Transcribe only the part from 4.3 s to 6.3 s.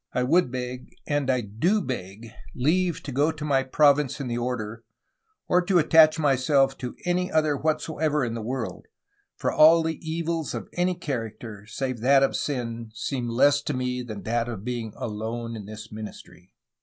order, or to attach